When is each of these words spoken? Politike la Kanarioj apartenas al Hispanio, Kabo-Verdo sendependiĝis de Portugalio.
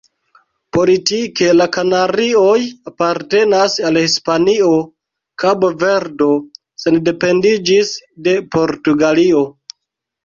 Politike 0.75 1.49
la 1.57 1.65
Kanarioj 1.75 2.55
apartenas 2.91 3.75
al 3.89 4.01
Hispanio, 4.03 4.71
Kabo-Verdo 5.45 6.31
sendependiĝis 6.87 7.93
de 8.29 8.37
Portugalio. 8.57 9.49